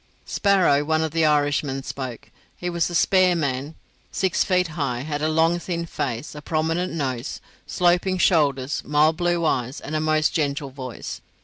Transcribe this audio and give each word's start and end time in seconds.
Sparrow, 0.25 0.83
one 0.83 1.03
of 1.03 1.11
the 1.11 1.25
Irishmen, 1.27 1.83
spoke. 1.83 2.31
He 2.57 2.71
was 2.71 2.89
a 2.89 2.95
spare 2.95 3.35
man, 3.35 3.75
six 4.11 4.43
feet 4.43 4.69
high, 4.69 5.01
had 5.01 5.21
a 5.21 5.29
long 5.29 5.59
thin 5.59 5.85
face, 5.85 6.33
a 6.33 6.41
prominent 6.41 6.91
nose, 6.91 7.39
sloping 7.67 8.17
shoulders, 8.17 8.81
mild 8.83 9.15
blue 9.15 9.45
eyes, 9.45 9.79
and 9.79 9.95
a 9.95 9.99
most 10.01 10.33
gentle 10.33 10.71
voice. 10.71 11.21